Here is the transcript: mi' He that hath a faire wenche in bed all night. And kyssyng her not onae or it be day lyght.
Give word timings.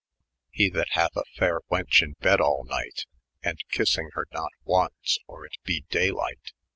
mi' 0.51 0.57
He 0.63 0.69
that 0.71 0.87
hath 0.93 1.15
a 1.15 1.25
faire 1.37 1.61
wenche 1.69 2.01
in 2.01 2.13
bed 2.13 2.41
all 2.41 2.63
night. 2.63 3.05
And 3.43 3.59
kyssyng 3.71 4.09
her 4.13 4.25
not 4.31 4.49
onae 4.67 5.19
or 5.27 5.45
it 5.45 5.57
be 5.63 5.81
day 5.91 6.09
lyght. 6.09 6.53